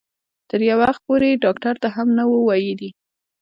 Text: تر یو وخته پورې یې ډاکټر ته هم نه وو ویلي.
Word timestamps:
تر 0.49 0.59
یو 0.69 0.77
وخته 0.81 1.03
پورې 1.07 1.27
یې 1.31 1.41
ډاکټر 1.43 1.75
ته 1.83 1.87
هم 1.95 2.07
نه 2.17 2.23
وو 2.29 2.39
ویلي. 2.47 2.89